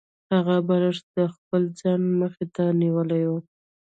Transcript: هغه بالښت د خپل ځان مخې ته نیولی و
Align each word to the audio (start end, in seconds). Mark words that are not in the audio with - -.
هغه 0.33 0.55
بالښت 0.67 1.05
د 1.17 1.19
خپل 1.35 1.61
ځان 1.79 2.01
مخې 2.21 2.45
ته 2.55 2.63
نیولی 2.81 3.23
و 3.27 3.31